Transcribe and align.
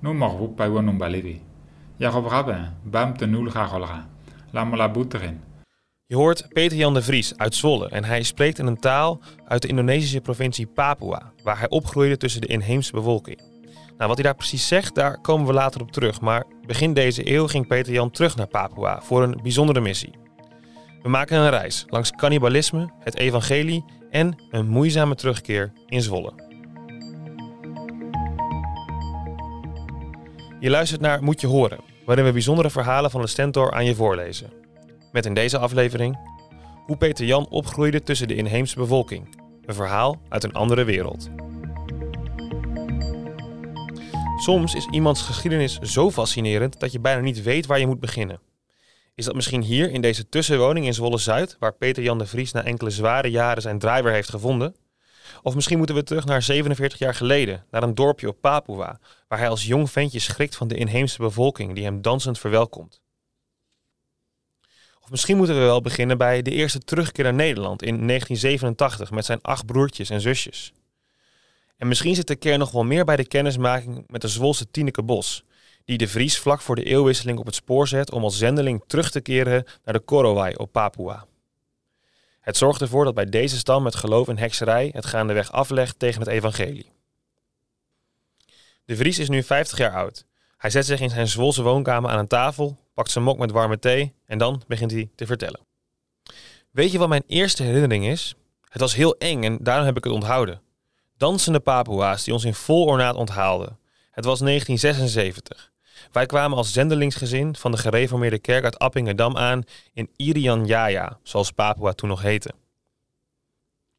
Nu 0.00 0.14
morgu 0.14 0.48
paiwa 0.48 0.80
numbalidi. 0.80 1.40
Jacob 1.96 2.26
Rabin, 2.26 2.66
bam 2.82 3.16
tenul 3.16 3.50
gagolra. 3.50 4.08
Lamola 4.50 4.90
boeterin. 4.90 5.40
Je 6.06 6.16
hoort 6.16 6.46
Peter 6.48 6.76
Jan 6.76 6.94
de 6.94 7.02
Vries 7.02 7.36
uit 7.36 7.54
Zwolle 7.54 7.88
en 7.88 8.04
hij 8.04 8.22
spreekt 8.22 8.58
in 8.58 8.66
een 8.66 8.80
taal 8.80 9.20
uit 9.44 9.62
de 9.62 9.68
Indonesische 9.68 10.20
provincie 10.20 10.66
Papua, 10.66 11.32
waar 11.42 11.58
hij 11.58 11.68
opgroeide 11.68 12.16
tussen 12.16 12.40
de 12.40 12.46
inheemse 12.46 12.92
bevolking. 12.92 13.40
Nou, 13.96 14.08
wat 14.08 14.14
hij 14.14 14.22
daar 14.22 14.34
precies 14.34 14.66
zegt, 14.66 14.94
daar 14.94 15.20
komen 15.20 15.46
we 15.46 15.52
later 15.52 15.80
op 15.80 15.92
terug. 15.92 16.20
Maar 16.20 16.44
begin 16.66 16.94
deze 16.94 17.32
eeuw 17.32 17.46
ging 17.46 17.66
Peter 17.66 17.92
Jan 17.92 18.10
terug 18.10 18.36
naar 18.36 18.46
Papua 18.46 19.00
voor 19.02 19.22
een 19.22 19.40
bijzondere 19.42 19.80
missie. 19.80 20.14
We 21.02 21.08
maken 21.08 21.38
een 21.38 21.50
reis 21.50 21.84
langs 21.86 22.10
cannibalisme, 22.10 22.90
het 23.00 23.16
evangelie 23.16 23.84
en 24.10 24.42
een 24.50 24.68
moeizame 24.68 25.14
terugkeer 25.14 25.72
in 25.86 26.02
Zwolle. 26.02 26.47
Je 30.60 30.70
luistert 30.70 31.00
naar 31.00 31.22
Moet 31.22 31.40
je 31.40 31.46
horen, 31.46 31.80
waarin 32.04 32.24
we 32.24 32.32
bijzondere 32.32 32.70
verhalen 32.70 33.10
van 33.10 33.20
de 33.20 33.26
Stentor 33.26 33.72
aan 33.72 33.84
je 33.84 33.94
voorlezen. 33.94 34.52
Met 35.12 35.26
in 35.26 35.34
deze 35.34 35.58
aflevering 35.58 36.18
hoe 36.86 36.96
Peter 36.96 37.24
Jan 37.24 37.48
opgroeide 37.48 38.02
tussen 38.02 38.28
de 38.28 38.34
inheemse 38.34 38.76
bevolking. 38.76 39.40
Een 39.64 39.74
verhaal 39.74 40.20
uit 40.28 40.44
een 40.44 40.52
andere 40.52 40.84
wereld. 40.84 41.30
Soms 44.36 44.74
is 44.74 44.86
iemands 44.90 45.22
geschiedenis 45.22 45.78
zo 45.78 46.10
fascinerend 46.10 46.80
dat 46.80 46.92
je 46.92 47.00
bijna 47.00 47.20
niet 47.20 47.42
weet 47.42 47.66
waar 47.66 47.78
je 47.78 47.86
moet 47.86 48.00
beginnen. 48.00 48.40
Is 49.14 49.24
dat 49.24 49.34
misschien 49.34 49.62
hier 49.62 49.90
in 49.90 50.00
deze 50.00 50.28
tussenwoning 50.28 50.86
in 50.86 50.94
Zwolle 50.94 51.18
Zuid, 51.18 51.56
waar 51.58 51.74
Peter 51.74 52.02
Jan 52.02 52.18
de 52.18 52.26
Vries 52.26 52.52
na 52.52 52.64
enkele 52.64 52.90
zware 52.90 53.30
jaren 53.30 53.62
zijn 53.62 53.78
driver 53.78 54.12
heeft 54.12 54.30
gevonden? 54.30 54.74
Of 55.42 55.54
misschien 55.54 55.76
moeten 55.78 55.96
we 55.96 56.02
terug 56.02 56.24
naar 56.24 56.42
47 56.42 56.98
jaar 56.98 57.14
geleden, 57.14 57.64
naar 57.70 57.82
een 57.82 57.94
dorpje 57.94 58.28
op 58.28 58.40
Papua, 58.40 58.98
waar 59.28 59.38
hij 59.38 59.48
als 59.48 59.64
jong 59.64 59.90
ventje 59.90 60.18
schrikt 60.18 60.56
van 60.56 60.68
de 60.68 60.76
inheemse 60.76 61.18
bevolking 61.18 61.74
die 61.74 61.84
hem 61.84 62.02
dansend 62.02 62.38
verwelkomt. 62.38 63.00
Of 65.00 65.10
misschien 65.10 65.36
moeten 65.36 65.54
we 65.54 65.60
wel 65.60 65.80
beginnen 65.80 66.18
bij 66.18 66.42
de 66.42 66.50
eerste 66.50 66.78
terugkeer 66.78 67.24
naar 67.24 67.34
Nederland 67.34 67.82
in 67.82 68.06
1987 68.06 69.10
met 69.10 69.24
zijn 69.24 69.42
acht 69.42 69.66
broertjes 69.66 70.10
en 70.10 70.20
zusjes. 70.20 70.72
En 71.76 71.88
misschien 71.88 72.14
zit 72.14 72.26
de 72.26 72.36
kern 72.36 72.58
nog 72.58 72.70
wel 72.70 72.84
meer 72.84 73.04
bij 73.04 73.16
de 73.16 73.26
kennismaking 73.26 74.04
met 74.06 74.20
de 74.20 74.28
Zwolse 74.28 74.70
Tineke 74.70 75.02
Bos, 75.02 75.44
die 75.84 75.98
de 75.98 76.08
Vries 76.08 76.38
vlak 76.38 76.60
voor 76.60 76.76
de 76.76 76.84
eeuwwisseling 76.84 77.38
op 77.38 77.46
het 77.46 77.54
spoor 77.54 77.88
zet 77.88 78.12
om 78.12 78.22
als 78.22 78.38
zendeling 78.38 78.82
terug 78.86 79.10
te 79.10 79.20
keren 79.20 79.64
naar 79.84 79.94
de 79.94 80.00
Korowai 80.00 80.54
op 80.54 80.72
Papua. 80.72 81.26
Het 82.48 82.56
zorgt 82.56 82.80
ervoor 82.80 83.04
dat 83.04 83.14
bij 83.14 83.24
deze 83.24 83.58
stam 83.58 83.84
het 83.84 83.94
geloof 83.94 84.28
in 84.28 84.38
hekserij 84.38 84.90
het 84.92 85.06
gaandeweg 85.06 85.52
aflegt 85.52 85.98
tegen 85.98 86.20
het 86.20 86.28
evangelie. 86.28 86.92
De 88.84 88.96
Vries 88.96 89.18
is 89.18 89.28
nu 89.28 89.42
50 89.42 89.78
jaar 89.78 89.94
oud. 89.94 90.24
Hij 90.56 90.70
zet 90.70 90.86
zich 90.86 91.00
in 91.00 91.10
zijn 91.10 91.28
Zwolse 91.28 91.62
woonkamer 91.62 92.10
aan 92.10 92.18
een 92.18 92.26
tafel, 92.26 92.78
pakt 92.94 93.10
zijn 93.10 93.24
mok 93.24 93.38
met 93.38 93.50
warme 93.50 93.78
thee 93.78 94.14
en 94.26 94.38
dan 94.38 94.62
begint 94.66 94.90
hij 94.90 95.10
te 95.14 95.26
vertellen. 95.26 95.60
Weet 96.70 96.92
je 96.92 96.98
wat 96.98 97.08
mijn 97.08 97.24
eerste 97.26 97.62
herinnering 97.62 98.06
is? 98.06 98.34
Het 98.68 98.80
was 98.80 98.94
heel 98.94 99.16
eng 99.16 99.42
en 99.42 99.58
daarom 99.60 99.86
heb 99.86 99.96
ik 99.96 100.04
het 100.04 100.12
onthouden. 100.12 100.60
Dansende 101.16 101.60
Papua's 101.60 102.24
die 102.24 102.34
ons 102.34 102.44
in 102.44 102.54
vol 102.54 102.84
ornaat 102.84 103.14
onthaalden. 103.14 103.78
Het 104.10 104.24
was 104.24 104.38
1976. 104.38 105.72
Wij 106.12 106.26
kwamen 106.26 106.56
als 106.56 106.72
zendelingsgezin 106.72 107.56
van 107.56 107.70
de 107.70 107.76
gereformeerde 107.76 108.38
kerk 108.38 108.64
uit 108.64 108.78
Appingedam 108.78 109.36
aan 109.36 109.62
in 109.92 110.10
Irian 110.16 110.66
zoals 111.22 111.50
Papua 111.50 111.92
toen 111.92 112.08
nog 112.08 112.22
heette. 112.22 112.50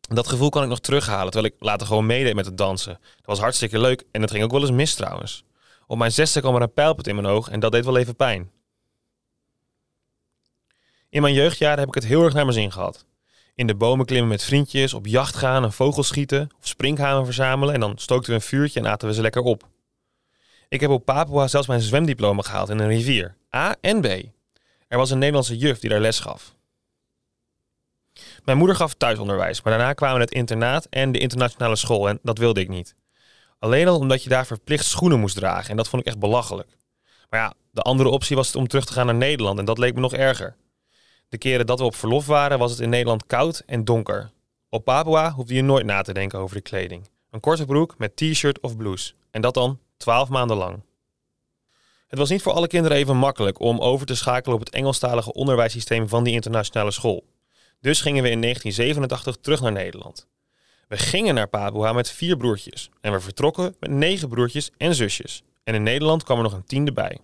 Dat 0.01 0.27
gevoel 0.27 0.49
kan 0.49 0.63
ik 0.63 0.69
nog 0.69 0.79
terughalen, 0.79 1.31
terwijl 1.31 1.53
ik 1.53 1.63
later 1.63 1.87
gewoon 1.87 2.05
meedeed 2.05 2.35
met 2.35 2.45
het 2.45 2.57
dansen. 2.57 2.93
Dat 3.01 3.25
was 3.25 3.39
hartstikke 3.39 3.79
leuk 3.79 4.03
en 4.11 4.21
het 4.21 4.31
ging 4.31 4.43
ook 4.43 4.51
wel 4.51 4.61
eens 4.61 4.71
mis 4.71 4.95
trouwens. 4.95 5.43
Op 5.87 5.97
mijn 5.97 6.11
zesde 6.11 6.39
kwam 6.39 6.55
er 6.55 6.61
een 6.61 6.73
pijlput 6.73 7.07
in 7.07 7.15
mijn 7.15 7.27
oog 7.27 7.49
en 7.49 7.59
dat 7.59 7.71
deed 7.71 7.85
wel 7.85 7.97
even 7.97 8.15
pijn. 8.15 8.51
In 11.09 11.21
mijn 11.21 11.33
jeugdjaren 11.33 11.79
heb 11.79 11.87
ik 11.87 11.93
het 11.93 12.05
heel 12.05 12.23
erg 12.23 12.33
naar 12.33 12.45
mijn 12.45 12.57
zin 12.57 12.71
gehad. 12.71 13.05
In 13.55 13.67
de 13.67 13.75
bomen 13.75 14.05
klimmen 14.05 14.29
met 14.29 14.43
vriendjes, 14.43 14.93
op 14.93 15.05
jacht 15.05 15.35
gaan 15.35 15.63
en 15.63 15.73
vogels 15.73 16.07
schieten 16.07 16.49
of 16.59 16.67
sprinkhanen 16.67 17.25
verzamelen 17.25 17.73
en 17.73 17.79
dan 17.79 17.97
stookten 17.97 18.29
we 18.29 18.35
een 18.35 18.41
vuurtje 18.41 18.79
en 18.79 18.87
aten 18.87 19.07
we 19.07 19.13
ze 19.13 19.21
lekker 19.21 19.41
op. 19.41 19.67
Ik 20.69 20.79
heb 20.79 20.89
op 20.89 21.05
Papua 21.05 21.47
zelfs 21.47 21.67
mijn 21.67 21.81
zwemdiploma 21.81 22.41
gehaald 22.41 22.69
in 22.69 22.79
een 22.79 22.87
rivier, 22.87 23.35
A 23.55 23.75
en 23.81 24.01
B. 24.01 24.05
Er 24.87 24.97
was 24.97 25.09
een 25.09 25.17
Nederlandse 25.17 25.57
juf 25.57 25.79
die 25.79 25.89
daar 25.89 25.99
les 25.99 26.19
gaf. 26.19 26.55
Mijn 28.43 28.57
moeder 28.57 28.75
gaf 28.75 28.93
thuisonderwijs, 28.93 29.61
maar 29.61 29.77
daarna 29.77 29.93
kwamen 29.93 30.21
het 30.21 30.31
internaat 30.31 30.87
en 30.89 31.11
de 31.11 31.19
internationale 31.19 31.75
school 31.75 32.09
en 32.09 32.19
dat 32.23 32.37
wilde 32.37 32.59
ik 32.59 32.69
niet. 32.69 32.95
Alleen 33.59 33.87
al 33.87 33.97
omdat 33.97 34.23
je 34.23 34.29
daar 34.29 34.45
verplicht 34.45 34.85
schoenen 34.85 35.19
moest 35.19 35.35
dragen 35.35 35.69
en 35.69 35.77
dat 35.77 35.87
vond 35.87 36.01
ik 36.01 36.07
echt 36.07 36.19
belachelijk. 36.19 36.77
Maar 37.29 37.39
ja, 37.39 37.53
de 37.71 37.81
andere 37.81 38.09
optie 38.09 38.35
was 38.35 38.55
om 38.55 38.67
terug 38.67 38.85
te 38.85 38.93
gaan 38.93 39.05
naar 39.05 39.15
Nederland 39.15 39.59
en 39.59 39.65
dat 39.65 39.77
leek 39.77 39.93
me 39.93 39.99
nog 39.99 40.13
erger. 40.13 40.55
De 41.29 41.37
keren 41.37 41.65
dat 41.65 41.79
we 41.79 41.85
op 41.85 41.95
verlof 41.95 42.25
waren 42.25 42.59
was 42.59 42.71
het 42.71 42.79
in 42.79 42.89
Nederland 42.89 43.25
koud 43.25 43.63
en 43.65 43.85
donker. 43.85 44.31
Op 44.69 44.83
Papua 44.83 45.31
hoefde 45.31 45.53
je 45.53 45.61
nooit 45.61 45.85
na 45.85 46.01
te 46.01 46.13
denken 46.13 46.39
over 46.39 46.55
de 46.55 46.61
kleding. 46.61 47.09
Een 47.31 47.39
korte 47.39 47.65
broek 47.65 47.97
met 47.97 48.15
t-shirt 48.15 48.59
of 48.59 48.77
blouse. 48.77 49.13
En 49.31 49.41
dat 49.41 49.53
dan 49.53 49.79
12 49.99 50.29
maanden 50.29 50.57
lang. 50.57 50.81
Het 52.07 52.19
was 52.19 52.29
niet 52.29 52.41
voor 52.41 52.53
alle 52.53 52.67
kinderen 52.67 52.97
even 52.97 53.17
makkelijk 53.17 53.59
om 53.59 53.79
over 53.79 54.05
te 54.05 54.15
schakelen 54.15 54.55
op 54.55 54.65
het 54.65 54.73
Engelstalige 54.73 55.33
onderwijssysteem 55.33 56.09
van 56.09 56.23
die 56.23 56.33
internationale 56.33 56.91
school. 56.91 57.25
Dus 57.81 58.01
gingen 58.01 58.23
we 58.23 58.29
in 58.29 58.41
1987 58.41 59.37
terug 59.41 59.61
naar 59.61 59.71
Nederland. 59.71 60.27
We 60.87 60.97
gingen 60.97 61.35
naar 61.35 61.47
Papua 61.47 61.93
met 61.93 62.11
vier 62.11 62.37
broertjes 62.37 62.89
en 63.01 63.11
we 63.11 63.19
vertrokken 63.19 63.75
met 63.79 63.89
negen 63.91 64.29
broertjes 64.29 64.71
en 64.77 64.95
zusjes. 64.95 65.43
En 65.63 65.75
in 65.75 65.83
Nederland 65.83 66.23
kwam 66.23 66.37
er 66.37 66.43
nog 66.43 66.53
een 66.53 66.65
tiende 66.65 66.91
bij. 66.91 67.19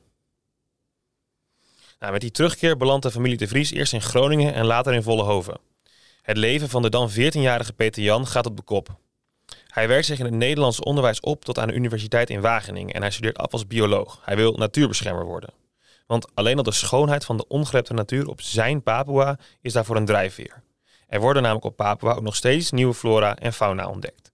Nou, 1.99 2.11
met 2.11 2.21
die 2.21 2.31
terugkeer 2.31 2.77
belandt 2.77 3.03
de 3.03 3.11
familie 3.11 3.37
de 3.37 3.47
Vries 3.47 3.71
eerst 3.71 3.93
in 3.93 4.01
Groningen 4.01 4.53
en 4.53 4.65
later 4.65 4.93
in 4.93 5.03
Vollehoven. 5.03 5.59
Het 6.21 6.37
leven 6.37 6.69
van 6.69 6.81
de 6.81 6.89
dan 6.89 7.11
14-jarige 7.11 7.73
Peter 7.73 8.03
Jan 8.03 8.27
gaat 8.27 8.45
op 8.45 8.57
de 8.57 8.63
kop. 8.63 8.97
Hij 9.75 9.87
werkt 9.87 10.05
zich 10.05 10.19
in 10.19 10.25
het 10.25 10.33
Nederlands 10.33 10.79
onderwijs 10.79 11.19
op 11.19 11.45
tot 11.45 11.59
aan 11.59 11.67
de 11.67 11.73
Universiteit 11.73 12.29
in 12.29 12.41
Wageningen 12.41 12.93
en 12.93 13.01
hij 13.01 13.11
studeert 13.11 13.37
af 13.37 13.51
als 13.51 13.67
bioloog. 13.67 14.21
Hij 14.25 14.35
wil 14.35 14.53
natuurbeschermer 14.53 15.25
worden. 15.25 15.53
Want 16.07 16.35
alleen 16.35 16.57
al 16.57 16.63
de 16.63 16.71
schoonheid 16.71 17.25
van 17.25 17.37
de 17.37 17.47
ongerepte 17.47 17.93
natuur 17.93 18.27
op 18.27 18.41
zijn 18.41 18.83
Papua 18.83 19.39
is 19.61 19.73
daarvoor 19.73 19.95
een 19.95 20.05
drijfveer. 20.05 20.63
Er 21.07 21.19
worden 21.19 21.41
namelijk 21.41 21.65
op 21.65 21.75
Papua 21.75 22.13
ook 22.13 22.21
nog 22.21 22.35
steeds 22.35 22.71
nieuwe 22.71 22.93
flora 22.93 23.35
en 23.35 23.53
fauna 23.53 23.87
ontdekt. 23.87 24.31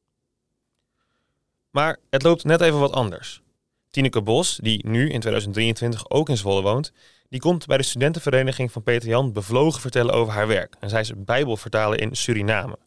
Maar 1.70 1.98
het 2.10 2.24
loopt 2.24 2.44
net 2.44 2.62
even 2.62 2.80
wat 2.80 2.94
anders. 2.94 3.42
Tineke 3.90 4.22
Bos, 4.22 4.60
die 4.62 4.88
nu 4.88 5.02
in 5.02 5.20
2023 5.20 6.10
ook 6.10 6.30
in 6.30 6.38
Zwolle 6.38 6.62
woont, 6.62 6.92
die 7.30 7.40
komt 7.40 7.66
bij 7.66 7.78
de 7.78 7.84
studentenvereniging 7.84 8.72
van 8.72 8.84
Peter 8.84 9.10
Jan 9.10 9.34
bevlogen 9.34 9.82
vertellen 9.82 10.14
over 10.14 10.34
haar 10.34 10.48
werk. 10.48 10.76
En 10.80 10.90
zij 10.90 11.02
is 11.02 11.12
bijbelvertaler 11.16 12.02
in 12.02 12.16
Suriname. 12.16 12.78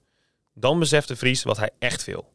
Dan 0.52 0.78
beseft 0.78 1.08
de 1.08 1.16
Vries 1.16 1.42
wat 1.42 1.56
hij 1.56 1.70
echt 1.78 2.04
wil. 2.04 2.32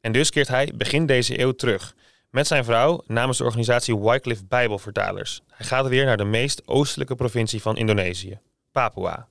En 0.00 0.12
dus 0.12 0.30
keert 0.30 0.48
hij 0.48 0.72
begin 0.74 1.06
deze 1.06 1.40
eeuw 1.40 1.52
terug. 1.52 1.94
Met 2.30 2.46
zijn 2.46 2.64
vrouw 2.64 3.02
namens 3.06 3.38
de 3.38 3.44
organisatie 3.44 3.98
Wycliffe 3.98 4.44
Bijbelvertalers. 4.44 5.40
Hij 5.48 5.66
gaat 5.66 5.88
weer 5.88 6.04
naar 6.04 6.16
de 6.16 6.24
meest 6.24 6.62
oostelijke 6.66 7.14
provincie 7.14 7.62
van 7.62 7.76
Indonesië, 7.76 8.38
Papua. 8.72 9.28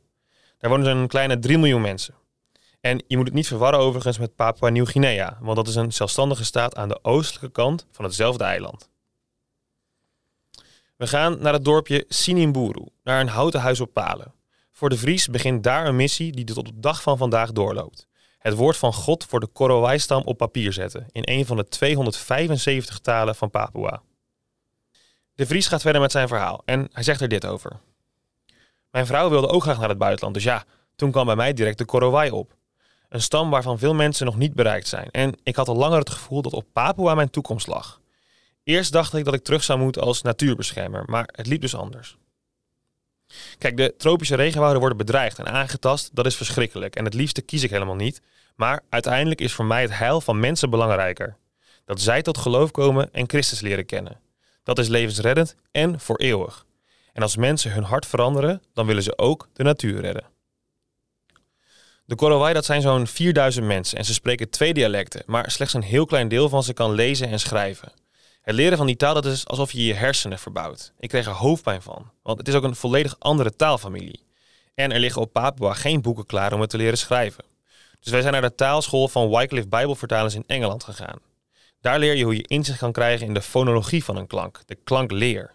Daar 0.57 0.71
wonen 0.71 0.97
een 0.97 1.07
kleine 1.07 1.39
3 1.39 1.57
miljoen 1.57 1.81
mensen. 1.81 2.13
En 2.81 3.03
je 3.07 3.17
moet 3.17 3.25
het 3.25 3.35
niet 3.35 3.47
verwarren 3.47 3.79
overigens 3.79 4.17
met 4.17 4.35
Papua 4.35 4.69
Nieuw-Guinea, 4.69 5.37
want 5.41 5.55
dat 5.55 5.67
is 5.67 5.75
een 5.75 5.93
zelfstandige 5.93 6.45
staat 6.45 6.75
aan 6.75 6.87
de 6.87 6.99
oostelijke 7.01 7.51
kant 7.51 7.85
van 7.91 8.05
hetzelfde 8.05 8.43
eiland. 8.43 8.89
We 10.95 11.07
gaan 11.07 11.41
naar 11.41 11.53
het 11.53 11.65
dorpje 11.65 12.05
Sinimburu, 12.07 12.85
naar 13.03 13.21
een 13.21 13.27
houten 13.27 13.59
huis 13.59 13.79
op 13.79 13.93
palen. 13.93 14.33
Voor 14.71 14.89
de 14.89 14.97
Vries 14.97 15.27
begint 15.27 15.63
daar 15.63 15.87
een 15.87 15.95
missie 15.95 16.31
die 16.31 16.45
tot 16.45 16.57
op 16.57 16.65
de 16.65 16.79
dag 16.79 17.01
van 17.01 17.17
vandaag 17.17 17.51
doorloopt. 17.51 18.07
Het 18.37 18.53
woord 18.53 18.77
van 18.77 18.93
God 18.93 19.25
voor 19.25 19.39
de 19.39 19.47
Korowai-stam 19.47 20.21
op 20.25 20.37
papier 20.37 20.73
zetten, 20.73 21.07
in 21.11 21.21
een 21.25 21.45
van 21.45 21.57
de 21.57 21.67
275 21.67 22.99
talen 22.99 23.35
van 23.35 23.49
Papua. 23.49 24.01
De 25.33 25.45
Vries 25.45 25.67
gaat 25.67 25.81
verder 25.81 26.01
met 26.01 26.11
zijn 26.11 26.27
verhaal 26.27 26.61
en 26.65 26.89
hij 26.91 27.03
zegt 27.03 27.21
er 27.21 27.27
dit 27.27 27.45
over. 27.45 27.79
Mijn 28.91 29.05
vrouw 29.05 29.29
wilde 29.29 29.47
ook 29.47 29.61
graag 29.61 29.79
naar 29.79 29.89
het 29.89 29.97
buitenland, 29.97 30.33
dus 30.33 30.43
ja, 30.43 30.63
toen 30.95 31.11
kwam 31.11 31.25
bij 31.25 31.35
mij 31.35 31.53
direct 31.53 31.77
de 31.77 31.85
Korowai 31.85 32.31
op. 32.31 32.55
Een 33.09 33.21
stam 33.21 33.49
waarvan 33.49 33.79
veel 33.79 33.93
mensen 33.93 34.25
nog 34.25 34.37
niet 34.37 34.53
bereikt 34.53 34.87
zijn. 34.87 35.11
En 35.11 35.33
ik 35.43 35.55
had 35.55 35.67
al 35.67 35.75
langer 35.75 35.99
het 35.99 36.09
gevoel 36.09 36.41
dat 36.41 36.53
op 36.53 36.65
Papua 36.73 37.15
mijn 37.15 37.29
toekomst 37.29 37.67
lag. 37.67 38.01
Eerst 38.63 38.91
dacht 38.91 39.13
ik 39.13 39.25
dat 39.25 39.33
ik 39.33 39.43
terug 39.43 39.63
zou 39.63 39.79
moeten 39.79 40.01
als 40.01 40.21
natuurbeschermer, 40.21 41.03
maar 41.05 41.29
het 41.31 41.47
liep 41.47 41.61
dus 41.61 41.75
anders. 41.75 42.17
Kijk, 43.57 43.77
de 43.77 43.93
tropische 43.97 44.35
regenwouden 44.35 44.79
worden 44.79 44.97
bedreigd 44.97 45.39
en 45.39 45.47
aangetast, 45.47 46.09
dat 46.13 46.25
is 46.25 46.35
verschrikkelijk. 46.35 46.95
En 46.95 47.05
het 47.05 47.13
liefste 47.13 47.41
kies 47.41 47.63
ik 47.63 47.69
helemaal 47.69 47.95
niet. 47.95 48.21
Maar 48.55 48.83
uiteindelijk 48.89 49.41
is 49.41 49.53
voor 49.53 49.65
mij 49.65 49.81
het 49.81 49.97
heil 49.97 50.21
van 50.21 50.39
mensen 50.39 50.69
belangrijker. 50.69 51.37
Dat 51.85 52.01
zij 52.01 52.21
tot 52.21 52.37
geloof 52.37 52.71
komen 52.71 53.13
en 53.13 53.29
Christus 53.29 53.59
leren 53.59 53.85
kennen. 53.85 54.19
Dat 54.63 54.79
is 54.79 54.87
levensreddend 54.87 55.55
en 55.71 55.99
voor 55.99 56.17
eeuwig. 56.17 56.65
En 57.13 57.21
als 57.21 57.35
mensen 57.35 57.71
hun 57.71 57.83
hart 57.83 58.05
veranderen, 58.05 58.61
dan 58.73 58.85
willen 58.85 59.03
ze 59.03 59.17
ook 59.17 59.47
de 59.53 59.63
natuur 59.63 60.01
redden. 60.01 60.23
De 62.05 62.15
Korowai 62.15 62.53
dat 62.53 62.65
zijn 62.65 62.81
zo'n 62.81 63.07
4000 63.07 63.65
mensen 63.65 63.97
en 63.97 64.05
ze 64.05 64.13
spreken 64.13 64.49
twee 64.49 64.73
dialecten, 64.73 65.23
maar 65.25 65.51
slechts 65.51 65.73
een 65.73 65.81
heel 65.81 66.05
klein 66.05 66.27
deel 66.27 66.49
van 66.49 66.63
ze 66.63 66.73
kan 66.73 66.91
lezen 66.91 67.29
en 67.29 67.39
schrijven. 67.39 67.91
Het 68.47 68.55
leren 68.55 68.77
van 68.77 68.87
die 68.87 68.95
taal 68.95 69.13
dat 69.13 69.25
is 69.25 69.47
alsof 69.47 69.71
je 69.71 69.85
je 69.85 69.93
hersenen 69.93 70.39
verbouwt. 70.39 70.91
Ik 70.99 71.09
kreeg 71.09 71.25
er 71.25 71.31
hoofdpijn 71.31 71.81
van, 71.81 72.11
want 72.23 72.37
het 72.37 72.47
is 72.47 72.53
ook 72.53 72.63
een 72.63 72.75
volledig 72.75 73.15
andere 73.19 73.55
taalfamilie. 73.55 74.23
En 74.75 74.91
er 74.91 74.99
liggen 74.99 75.21
op 75.21 75.33
Papua 75.33 75.73
geen 75.73 76.01
boeken 76.01 76.25
klaar 76.25 76.53
om 76.53 76.61
het 76.61 76.69
te 76.69 76.77
leren 76.77 76.97
schrijven. 76.97 77.43
Dus 77.99 78.11
wij 78.11 78.21
zijn 78.21 78.33
naar 78.33 78.41
de 78.41 78.55
taalschool 78.55 79.07
van 79.07 79.29
Wycliffe 79.29 79.69
Bijbelvertalers 79.69 80.35
in 80.35 80.43
Engeland 80.47 80.83
gegaan. 80.83 81.19
Daar 81.81 81.99
leer 81.99 82.15
je 82.15 82.23
hoe 82.23 82.35
je 82.35 82.47
inzicht 82.47 82.77
kan 82.77 82.91
krijgen 82.91 83.27
in 83.27 83.33
de 83.33 83.41
fonologie 83.41 84.03
van 84.03 84.15
een 84.15 84.27
klank, 84.27 84.61
de 84.65 84.77
klankleer. 84.83 85.53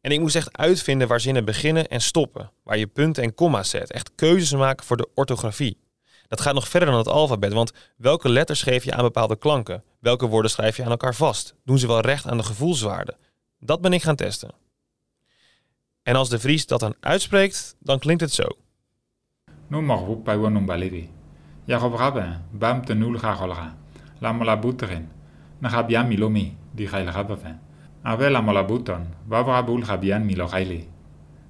En 0.00 0.10
ik 0.10 0.20
moest 0.20 0.36
echt 0.36 0.58
uitvinden 0.58 1.08
waar 1.08 1.20
zinnen 1.20 1.44
beginnen 1.44 1.88
en 1.88 2.00
stoppen, 2.00 2.50
waar 2.62 2.78
je 2.78 2.86
punten 2.86 3.22
en 3.22 3.34
komma's 3.34 3.70
zet, 3.70 3.92
echt 3.92 4.10
keuzes 4.14 4.52
maken 4.52 4.86
voor 4.86 4.96
de 4.96 5.08
orthografie. 5.14 5.76
Dat 6.32 6.40
gaat 6.40 6.54
nog 6.54 6.68
verder 6.68 6.88
dan 6.88 6.98
het 6.98 7.08
alfabet, 7.08 7.52
want 7.52 7.72
welke 7.96 8.28
letters 8.28 8.62
geef 8.62 8.84
je 8.84 8.94
aan 8.94 9.02
bepaalde 9.02 9.36
klanken? 9.36 9.82
Welke 9.98 10.26
woorden 10.26 10.50
schrijf 10.50 10.76
je 10.76 10.84
aan 10.84 10.90
elkaar 10.90 11.14
vast? 11.14 11.54
Doen 11.64 11.78
ze 11.78 11.86
wel 11.86 12.00
recht 12.00 12.26
aan 12.26 12.36
de 12.36 12.42
gevoelswaarde? 12.42 13.16
Dat 13.58 13.80
ben 13.80 13.92
ik 13.92 14.02
gaan 14.02 14.16
testen. 14.16 14.50
En 16.02 16.16
als 16.16 16.28
de 16.28 16.38
Vries 16.38 16.66
dat 16.66 16.80
dan 16.80 16.94
uitspreekt, 17.00 17.76
dan 17.78 17.98
klinkt 17.98 18.20
het 18.20 18.32
zo. 18.32 18.44
Nu 19.66 19.80
mag 19.80 20.00
we 20.00 20.16
bij 20.16 20.36
wonen 20.36 20.64
baleri. 20.64 21.10
Ja, 21.64 21.84
op 21.84 21.94
rabben, 21.94 22.44
bam 22.50 22.84
te 22.84 22.94
nul 22.94 23.18
ga 23.18 23.34
golga. 23.34 23.76
La 24.18 24.32
mola 24.32 24.58
boeterin. 24.58 25.08
Na 25.58 25.68
ga 25.68 25.84
bien 25.84 26.08
milomi, 26.08 26.56
die 26.70 26.88
ga 26.88 26.96
je 26.96 27.10
rabben. 27.10 27.60
Ave 28.02 28.30
la 28.30 28.40
mola 28.40 28.64
buton, 28.64 29.06
wavra 29.26 29.62
bul 29.64 29.82
ga 29.82 29.98
bien 29.98 30.24
milo 30.24 30.48
gaili. 30.48 30.88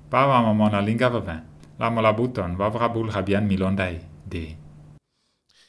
Pava 0.09 0.41
mamona 0.41 0.81
linga 0.81 1.11
vaven. 1.11 1.45
La 1.79 1.91
mola 1.91 2.15
buton, 2.15 2.57
wavra 2.57 2.89
bul 2.89 3.11
ga 3.11 3.23
bien 3.23 3.47
milondai, 3.47 4.01
de. 4.29 4.62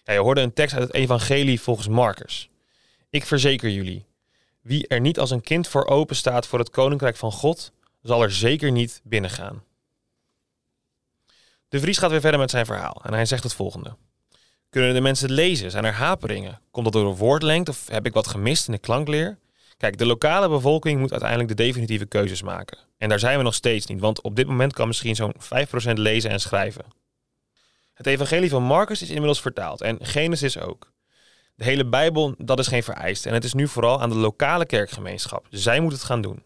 Ja, 0.04 0.14
je 0.14 0.20
hoorde 0.20 0.42
een 0.42 0.54
tekst 0.54 0.76
uit 0.76 0.84
het 0.84 0.94
evangelie 0.94 1.62
volgens 1.62 1.88
Marcus. 1.88 2.50
Ik 3.10 3.26
verzeker 3.26 3.70
jullie, 3.70 4.06
wie 4.62 4.88
er 4.88 5.00
niet 5.00 5.20
als 5.20 5.32
een 5.32 5.42
kind 5.42 5.68
voor 5.68 5.86
open 5.86 6.16
staat 6.16 6.48
voor 6.48 6.60
het 6.60 6.70
koninkrijk 6.70 7.16
van 7.16 7.32
God, 7.32 7.72
zal 8.02 8.24
er 8.24 8.32
zeker 8.32 8.72
niet 8.72 9.02
binnengaan. 9.04 9.64
De 11.70 11.80
Vries 11.80 11.98
gaat 11.98 12.12
weer 12.12 12.22
verder 12.22 12.40
met 12.40 12.50
zijn 12.50 12.66
verhaal 12.66 13.02
en 13.04 13.14
hij 13.14 13.26
zegt 13.26 13.44
het 13.44 13.54
volgende. 13.54 13.96
Kunnen 14.70 14.94
de 14.94 15.02
mensen 15.02 15.28
het 15.28 15.36
lezen? 15.36 15.72
Zijn 15.72 15.86
er 15.86 15.94
haperingen? 15.94 16.60
Komt 16.72 16.86
dat 16.86 16.94
door 16.94 17.10
een 17.10 17.18
woordlengte 17.18 17.72
of 17.72 17.88
heb 17.88 18.06
ik 18.06 18.14
wat 18.14 18.28
gemist 18.28 18.68
in 18.68 18.74
de 18.74 18.80
klankleer? 18.80 19.38
Kijk, 19.78 19.98
de 19.98 20.06
lokale 20.06 20.50
bevolking 20.50 21.00
moet 21.00 21.12
uiteindelijk 21.12 21.50
de 21.50 21.64
definitieve 21.64 22.06
keuzes 22.06 22.42
maken. 22.42 22.78
En 22.98 23.10
daar 23.10 23.20
zijn 23.20 23.38
we 23.38 23.44
nog 23.44 23.54
steeds 23.54 23.86
niet, 23.86 24.00
want 24.00 24.22
op 24.22 24.36
dit 24.36 24.48
moment 24.48 24.74
kan 24.74 24.88
misschien 24.88 25.16
zo'n 25.16 25.36
5% 25.36 25.94
lezen 25.94 26.32
en 26.32 26.40
schrijven. 26.40 26.86
Het 28.04 28.12
evangelie 28.12 28.50
van 28.50 28.64
Marcus 28.64 29.02
is 29.02 29.10
inmiddels 29.10 29.42
vertaald 29.42 29.82
en 29.82 29.98
Genesis 30.02 30.60
ook. 30.60 30.92
De 31.56 31.64
hele 31.64 31.86
Bijbel, 31.86 32.36
dat 32.38 32.60
is 32.60 32.68
geen 32.68 32.84
vereiste 32.84 33.28
en 33.28 33.34
het 33.34 33.44
is 33.44 33.54
nu 33.54 33.68
vooral 33.68 34.02
aan 34.02 34.10
de 34.10 34.16
lokale 34.16 34.66
kerkgemeenschap. 34.66 35.48
Zij 35.50 35.80
moet 35.80 35.92
het 35.92 36.04
gaan 36.04 36.22
doen. 36.22 36.44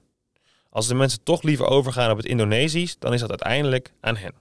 Als 0.69 0.87
de 0.87 0.95
mensen 0.95 1.23
toch 1.23 1.41
liever 1.41 1.65
overgaan 1.65 2.11
op 2.11 2.17
het 2.17 2.25
Indonesisch, 2.25 2.99
dan 2.99 3.13
is 3.13 3.19
dat 3.19 3.29
uiteindelijk 3.29 3.93
aan 4.01 4.15
hen. 4.15 4.31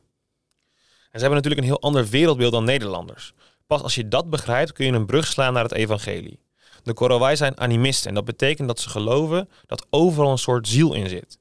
En 1.11 1.21
ze 1.21 1.21
hebben 1.21 1.35
natuurlijk 1.35 1.61
een 1.61 1.67
heel 1.67 1.81
ander 1.81 2.07
wereldbeeld 2.07 2.53
dan 2.53 2.65
Nederlanders. 2.65 3.33
Pas 3.67 3.83
als 3.83 3.95
je 3.95 4.09
dat 4.09 4.31
begrijpt, 4.31 4.73
kun 4.73 4.87
je 4.87 4.93
een 4.93 5.07
brug 5.07 5.27
slaan 5.27 5.53
naar 5.53 5.63
het 5.63 5.73
evangelie. 5.73 6.41
De 6.83 6.95
Korowai 6.95 7.37
zijn 7.37 7.61
animisten 7.61 8.09
en 8.09 8.15
dat 8.15 8.25
betekent 8.25 8.69
dat 8.69 8.81
ze 8.81 8.89
geloven 8.89 9.49
dat 9.67 9.87
overal 9.91 10.31
een 10.31 10.39
soort 10.39 10.69
ziel 10.69 10.95
in 10.95 11.09
zit. 11.09 11.39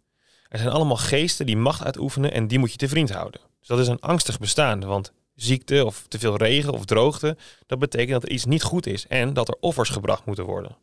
Er 0.49 0.57
zijn 0.57 0.71
allemaal 0.71 0.97
geesten 0.97 1.45
die 1.45 1.57
macht 1.57 1.83
uitoefenen 1.83 2.31
en 2.31 2.47
die 2.47 2.59
moet 2.59 2.71
je 2.71 2.77
te 2.77 2.89
vriend 2.89 3.11
houden. 3.11 3.41
Dus 3.59 3.67
dat 3.67 3.79
is 3.79 3.87
een 3.87 3.99
angstig 3.99 4.39
bestaan, 4.39 4.85
want 4.85 5.13
ziekte 5.35 5.85
of 5.85 6.05
te 6.07 6.19
veel 6.19 6.37
regen 6.37 6.73
of 6.73 6.85
droogte, 6.85 7.37
dat 7.65 7.79
betekent 7.79 8.11
dat 8.11 8.23
er 8.23 8.31
iets 8.31 8.45
niet 8.45 8.63
goed 8.63 8.87
is 8.87 9.07
en 9.07 9.33
dat 9.33 9.47
er 9.47 9.57
offers 9.59 9.89
gebracht 9.89 10.25
moeten 10.25 10.45
worden. 10.45 10.77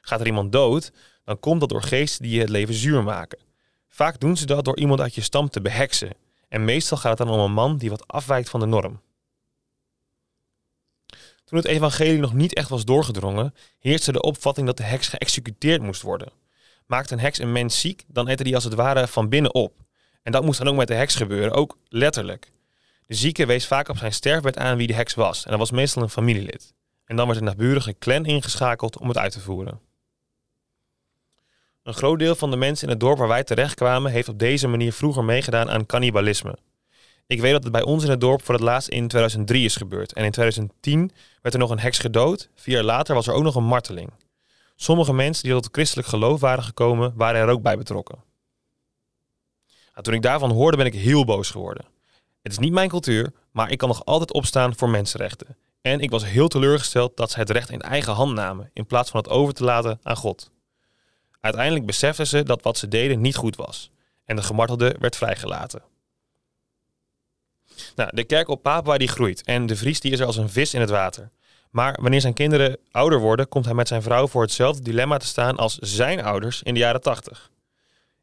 Gaat 0.00 0.20
er 0.20 0.26
iemand 0.26 0.52
dood, 0.52 0.92
dan 1.24 1.40
komt 1.40 1.60
dat 1.60 1.68
door 1.68 1.82
geesten 1.82 2.22
die 2.22 2.34
je 2.34 2.40
het 2.40 2.48
leven 2.48 2.74
zuur 2.74 3.02
maken. 3.02 3.38
Vaak 3.88 4.20
doen 4.20 4.36
ze 4.36 4.46
dat 4.46 4.64
door 4.64 4.78
iemand 4.78 5.00
uit 5.00 5.14
je 5.14 5.20
stam 5.20 5.48
te 5.48 5.60
beheksen. 5.60 6.10
En 6.48 6.64
meestal 6.64 6.98
gaat 6.98 7.18
het 7.18 7.28
dan 7.28 7.36
om 7.36 7.44
een 7.44 7.52
man 7.52 7.76
die 7.76 7.90
wat 7.90 8.08
afwijkt 8.08 8.48
van 8.48 8.60
de 8.60 8.66
norm. 8.66 9.00
Toen 11.44 11.58
het 11.58 11.66
evangelie 11.66 12.18
nog 12.18 12.32
niet 12.32 12.54
echt 12.54 12.68
was 12.68 12.84
doorgedrongen, 12.84 13.54
heerste 13.78 14.12
de 14.12 14.22
opvatting 14.22 14.66
dat 14.66 14.76
de 14.76 14.82
heks 14.82 15.08
geëxecuteerd 15.08 15.82
moest 15.82 16.02
worden. 16.02 16.32
Maakt 16.86 17.10
een 17.10 17.18
heks 17.18 17.38
een 17.38 17.52
mens 17.52 17.80
ziek, 17.80 18.04
dan 18.06 18.28
eten 18.28 18.44
die 18.44 18.54
als 18.54 18.64
het 18.64 18.74
ware 18.74 19.06
van 19.06 19.28
binnen 19.28 19.54
op. 19.54 19.74
En 20.22 20.32
dat 20.32 20.44
moest 20.44 20.58
dan 20.58 20.68
ook 20.68 20.76
met 20.76 20.88
de 20.88 20.94
heks 20.94 21.14
gebeuren, 21.14 21.52
ook 21.52 21.78
letterlijk. 21.88 22.50
De 23.06 23.14
zieke 23.14 23.46
wees 23.46 23.66
vaak 23.66 23.88
op 23.88 23.98
zijn 23.98 24.12
sterfbed 24.12 24.58
aan 24.58 24.76
wie 24.76 24.86
de 24.86 24.94
heks 24.94 25.14
was, 25.14 25.44
en 25.44 25.50
dat 25.50 25.58
was 25.58 25.70
meestal 25.70 26.02
een 26.02 26.08
familielid. 26.08 26.74
En 27.04 27.16
dan 27.16 27.26
werd 27.26 27.38
een 27.38 27.44
naburige 27.44 27.98
clan 27.98 28.24
ingeschakeld 28.24 28.98
om 28.98 29.08
het 29.08 29.18
uit 29.18 29.32
te 29.32 29.40
voeren. 29.40 29.80
Een 31.82 31.94
groot 31.94 32.18
deel 32.18 32.34
van 32.34 32.50
de 32.50 32.56
mensen 32.56 32.86
in 32.86 32.92
het 32.92 33.00
dorp 33.00 33.18
waar 33.18 33.28
wij 33.28 33.44
terechtkwamen 33.44 34.12
heeft 34.12 34.28
op 34.28 34.38
deze 34.38 34.68
manier 34.68 34.92
vroeger 34.92 35.24
meegedaan 35.24 35.70
aan 35.70 35.86
cannibalisme. 35.86 36.58
Ik 37.26 37.40
weet 37.40 37.52
dat 37.52 37.62
het 37.62 37.72
bij 37.72 37.82
ons 37.82 38.04
in 38.04 38.10
het 38.10 38.20
dorp 38.20 38.42
voor 38.44 38.54
het 38.54 38.62
laatst 38.62 38.88
in 38.88 39.08
2003 39.08 39.64
is 39.64 39.76
gebeurd. 39.76 40.12
En 40.12 40.24
in 40.24 40.30
2010 40.30 41.10
werd 41.42 41.54
er 41.54 41.60
nog 41.60 41.70
een 41.70 41.78
heks 41.78 41.98
gedood. 41.98 42.48
Vier 42.54 42.74
jaar 42.74 42.84
later 42.84 43.14
was 43.14 43.26
er 43.26 43.34
ook 43.34 43.42
nog 43.42 43.54
een 43.54 43.64
marteling. 43.64 44.10
Sommige 44.76 45.12
mensen 45.12 45.42
die 45.42 45.52
tot 45.52 45.64
het 45.64 45.74
christelijk 45.74 46.08
geloof 46.08 46.40
waren 46.40 46.64
gekomen, 46.64 47.12
waren 47.16 47.40
er 47.40 47.48
ook 47.48 47.62
bij 47.62 47.76
betrokken. 47.76 48.24
Nou, 49.92 50.02
toen 50.02 50.14
ik 50.14 50.22
daarvan 50.22 50.50
hoorde, 50.50 50.76
ben 50.76 50.86
ik 50.86 50.94
heel 50.94 51.24
boos 51.24 51.50
geworden. 51.50 51.84
Het 52.46 52.54
is 52.54 52.60
niet 52.60 52.72
mijn 52.72 52.88
cultuur, 52.88 53.32
maar 53.50 53.70
ik 53.70 53.78
kan 53.78 53.88
nog 53.88 54.04
altijd 54.04 54.32
opstaan 54.32 54.76
voor 54.76 54.88
mensenrechten. 54.88 55.56
En 55.80 56.00
ik 56.00 56.10
was 56.10 56.24
heel 56.24 56.48
teleurgesteld 56.48 57.16
dat 57.16 57.30
ze 57.30 57.38
het 57.38 57.50
recht 57.50 57.70
in 57.70 57.80
eigen 57.80 58.12
hand 58.12 58.34
namen, 58.34 58.70
in 58.72 58.86
plaats 58.86 59.10
van 59.10 59.20
het 59.20 59.28
over 59.28 59.54
te 59.54 59.64
laten 59.64 59.98
aan 60.02 60.16
God. 60.16 60.50
Uiteindelijk 61.40 61.86
beseften 61.86 62.26
ze 62.26 62.42
dat 62.42 62.62
wat 62.62 62.78
ze 62.78 62.88
deden 62.88 63.20
niet 63.20 63.36
goed 63.36 63.56
was. 63.56 63.90
En 64.24 64.36
de 64.36 64.42
gemartelde 64.42 64.96
werd 64.98 65.16
vrijgelaten. 65.16 65.82
Nou, 67.94 68.10
de 68.14 68.24
kerk 68.24 68.48
op 68.48 68.62
Papua 68.62 68.98
die 68.98 69.08
groeit 69.08 69.42
en 69.42 69.66
de 69.66 69.76
Vries 69.76 70.00
die 70.00 70.12
is 70.12 70.20
er 70.20 70.26
als 70.26 70.36
een 70.36 70.50
vis 70.50 70.74
in 70.74 70.80
het 70.80 70.90
water. 70.90 71.30
Maar 71.70 71.98
wanneer 72.00 72.20
zijn 72.20 72.34
kinderen 72.34 72.78
ouder 72.90 73.18
worden, 73.18 73.48
komt 73.48 73.64
hij 73.64 73.74
met 73.74 73.88
zijn 73.88 74.02
vrouw 74.02 74.26
voor 74.26 74.42
hetzelfde 74.42 74.82
dilemma 74.82 75.16
te 75.16 75.26
staan 75.26 75.56
als 75.56 75.78
zijn 75.78 76.22
ouders 76.22 76.62
in 76.62 76.74
de 76.74 76.80
jaren 76.80 77.00
80. 77.00 77.50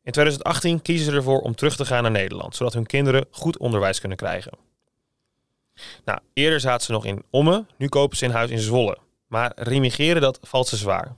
In 0.04 0.12
2018 0.12 0.82
kiezen 0.82 1.06
ze 1.06 1.18
ervoor 1.18 1.40
om 1.40 1.56
terug 1.56 1.76
te 1.76 1.86
gaan 1.86 2.02
naar 2.02 2.12
Nederland, 2.12 2.56
zodat 2.56 2.74
hun 2.74 2.86
kinderen 2.86 3.26
goed 3.32 3.58
onderwijs 3.58 4.00
kunnen 4.00 4.18
krijgen. 4.18 4.52
Nou, 6.06 6.20
eerder 6.34 6.60
zaten 6.60 6.86
ze 6.86 6.92
nog 6.92 7.06
in 7.06 7.24
Ommen, 7.30 7.68
nu 7.78 7.88
kopen 7.88 8.18
ze 8.18 8.26
een 8.26 8.32
huis 8.32 8.50
in 8.50 8.60
Zwolle. 8.60 8.98
Maar 9.28 9.52
remigreren, 9.56 10.22
dat 10.22 10.40
valt 10.42 10.68
ze 10.68 10.78
zwaar. 10.78 11.16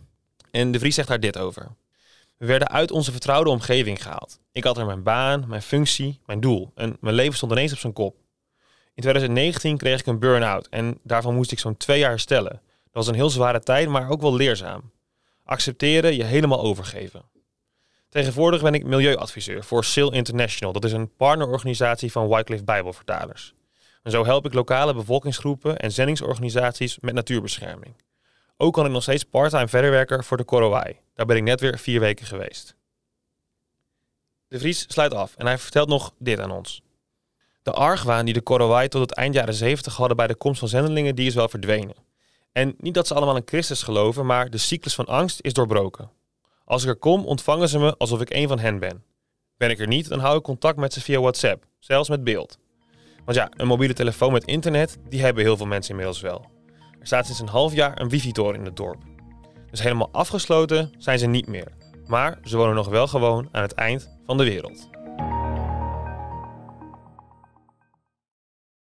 En 0.51 0.71
de 0.71 0.79
Vries 0.79 0.95
zegt 0.95 1.07
daar 1.07 1.19
dit 1.19 1.37
over. 1.37 1.75
We 2.37 2.45
werden 2.45 2.69
uit 2.69 2.91
onze 2.91 3.11
vertrouwde 3.11 3.49
omgeving 3.49 4.03
gehaald. 4.03 4.39
Ik 4.51 4.63
had 4.63 4.77
er 4.77 4.85
mijn 4.85 5.03
baan, 5.03 5.45
mijn 5.47 5.61
functie, 5.61 6.19
mijn 6.25 6.39
doel. 6.39 6.71
En 6.75 6.97
mijn 6.99 7.15
leven 7.15 7.35
stond 7.35 7.51
ineens 7.51 7.71
op 7.71 7.77
zijn 7.77 7.93
kop. 7.93 8.15
In 8.93 9.01
2019 9.01 9.77
kreeg 9.77 9.99
ik 9.99 10.05
een 10.05 10.19
burn-out 10.19 10.67
en 10.67 10.99
daarvan 11.03 11.35
moest 11.35 11.51
ik 11.51 11.59
zo'n 11.59 11.77
twee 11.77 11.99
jaar 11.99 12.09
herstellen. 12.09 12.51
Dat 12.51 12.93
was 12.93 13.07
een 13.07 13.15
heel 13.15 13.29
zware 13.29 13.59
tijd, 13.59 13.89
maar 13.89 14.09
ook 14.09 14.21
wel 14.21 14.35
leerzaam. 14.35 14.91
Accepteren, 15.43 16.15
je 16.15 16.23
helemaal 16.23 16.61
overgeven. 16.61 17.23
Tegenwoordig 18.15 18.61
ben 18.61 18.73
ik 18.73 18.85
milieuadviseur 18.85 19.63
voor 19.63 19.83
SIL 19.83 20.11
International. 20.13 20.73
Dat 20.73 20.83
is 20.83 20.91
een 20.91 21.15
partnerorganisatie 21.15 22.11
van 22.11 22.27
Wycliffe 22.27 22.63
Bijbelvertalers. 22.63 23.53
En 24.03 24.11
zo 24.11 24.25
help 24.25 24.45
ik 24.45 24.53
lokale 24.53 24.93
bevolkingsgroepen 24.93 25.77
en 25.77 25.91
zendingsorganisaties 25.91 26.97
met 26.99 27.13
natuurbescherming. 27.13 27.95
Ook 28.57 28.73
kan 28.73 28.85
ik 28.85 28.91
nog 28.91 29.01
steeds 29.01 29.23
parttime 29.23 29.67
verder 29.67 29.91
werken 29.91 30.23
voor 30.23 30.37
de 30.37 30.43
Korowai. 30.43 30.99
Daar 31.13 31.25
ben 31.25 31.37
ik 31.37 31.43
net 31.43 31.59
weer 31.59 31.79
vier 31.79 31.99
weken 31.99 32.25
geweest. 32.25 32.75
De 34.47 34.59
Vries 34.59 34.85
sluit 34.87 35.13
af 35.13 35.35
en 35.35 35.45
hij 35.45 35.57
vertelt 35.57 35.89
nog 35.89 36.13
dit 36.19 36.39
aan 36.39 36.51
ons. 36.51 36.81
De 37.63 37.71
argwaan 37.71 38.25
die 38.25 38.33
de 38.33 38.41
Korowai 38.41 38.87
tot 38.87 39.01
het 39.01 39.13
eind 39.13 39.33
jaren 39.33 39.53
70 39.53 39.95
hadden 39.95 40.17
bij 40.17 40.27
de 40.27 40.35
komst 40.35 40.59
van 40.59 40.67
zendelingen, 40.67 41.15
die 41.15 41.27
is 41.27 41.35
wel 41.35 41.49
verdwenen. 41.49 41.95
En 42.51 42.75
niet 42.77 42.93
dat 42.93 43.07
ze 43.07 43.13
allemaal 43.13 43.35
in 43.35 43.43
Christus 43.45 43.83
geloven, 43.83 44.25
maar 44.25 44.49
de 44.49 44.57
cyclus 44.57 44.95
van 44.95 45.05
angst 45.05 45.39
is 45.41 45.53
doorbroken. 45.53 46.14
Als 46.65 46.83
ik 46.83 46.89
er 46.89 46.95
kom, 46.95 47.25
ontvangen 47.25 47.69
ze 47.69 47.79
me 47.79 47.97
alsof 47.97 48.21
ik 48.21 48.33
een 48.33 48.47
van 48.47 48.59
hen 48.59 48.79
ben. 48.79 49.03
Ben 49.57 49.69
ik 49.69 49.79
er 49.79 49.87
niet, 49.87 50.09
dan 50.09 50.19
hou 50.19 50.37
ik 50.37 50.43
contact 50.43 50.77
met 50.77 50.93
ze 50.93 51.01
via 51.01 51.19
WhatsApp, 51.19 51.65
zelfs 51.79 52.09
met 52.09 52.23
beeld. 52.23 52.57
Want 53.25 53.37
ja, 53.37 53.49
een 53.51 53.67
mobiele 53.67 53.93
telefoon 53.93 54.31
met 54.31 54.45
internet, 54.45 54.97
die 55.09 55.21
hebben 55.21 55.43
heel 55.43 55.57
veel 55.57 55.65
mensen 55.65 55.91
inmiddels 55.91 56.21
wel. 56.21 56.45
Er 56.99 57.07
staat 57.07 57.25
sinds 57.25 57.41
een 57.41 57.47
half 57.47 57.73
jaar 57.73 58.01
een 58.01 58.09
wifi-toren 58.09 58.59
in 58.59 58.65
het 58.65 58.75
dorp. 58.75 59.03
Dus 59.69 59.81
helemaal 59.81 60.09
afgesloten 60.11 60.91
zijn 60.97 61.19
ze 61.19 61.27
niet 61.27 61.47
meer. 61.47 61.71
Maar 62.05 62.39
ze 62.43 62.57
wonen 62.57 62.75
nog 62.75 62.87
wel 62.87 63.07
gewoon 63.07 63.47
aan 63.51 63.61
het 63.61 63.73
eind 63.73 64.09
van 64.25 64.37
de 64.37 64.43
wereld. 64.43 64.89